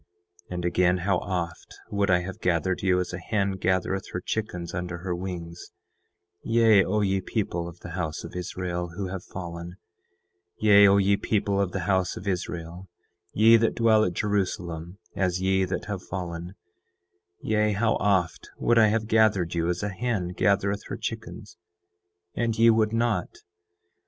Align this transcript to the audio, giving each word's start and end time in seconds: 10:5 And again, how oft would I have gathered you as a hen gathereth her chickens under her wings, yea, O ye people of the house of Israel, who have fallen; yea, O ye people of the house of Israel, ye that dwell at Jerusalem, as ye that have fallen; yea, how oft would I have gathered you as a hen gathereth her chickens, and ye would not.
10:5 0.47 0.55
And 0.55 0.65
again, 0.65 0.97
how 0.97 1.19
oft 1.19 1.75
would 1.91 2.09
I 2.09 2.21
have 2.23 2.39
gathered 2.41 2.81
you 2.81 2.99
as 2.99 3.13
a 3.13 3.19
hen 3.19 3.51
gathereth 3.51 4.05
her 4.13 4.19
chickens 4.19 4.73
under 4.73 4.97
her 4.97 5.13
wings, 5.15 5.73
yea, 6.43 6.83
O 6.83 7.01
ye 7.01 7.21
people 7.21 7.67
of 7.67 7.81
the 7.81 7.91
house 7.91 8.23
of 8.23 8.35
Israel, 8.35 8.93
who 8.95 9.09
have 9.09 9.23
fallen; 9.23 9.75
yea, 10.57 10.87
O 10.87 10.97
ye 10.97 11.17
people 11.17 11.61
of 11.61 11.71
the 11.71 11.81
house 11.81 12.17
of 12.17 12.27
Israel, 12.27 12.89
ye 13.33 13.57
that 13.57 13.75
dwell 13.75 14.03
at 14.03 14.13
Jerusalem, 14.13 14.97
as 15.15 15.39
ye 15.39 15.65
that 15.65 15.85
have 15.85 16.01
fallen; 16.01 16.55
yea, 17.39 17.73
how 17.73 17.93
oft 17.97 18.49
would 18.57 18.79
I 18.79 18.87
have 18.87 19.05
gathered 19.05 19.53
you 19.53 19.69
as 19.69 19.83
a 19.83 19.89
hen 19.89 20.29
gathereth 20.29 20.81
her 20.87 20.97
chickens, 20.97 21.57
and 22.35 22.57
ye 22.57 22.71
would 22.71 22.91
not. 22.91 23.29